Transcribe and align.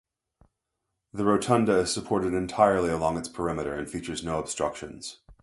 The 1.13 1.23
rotunda 1.25 1.77
is 1.77 1.93
supported 1.93 2.33
entirely 2.33 2.89
along 2.89 3.17
its 3.17 3.29
perimeter 3.29 3.75
and 3.75 3.87
features 3.87 4.23
no 4.23 4.39
obstructions. 4.39 5.19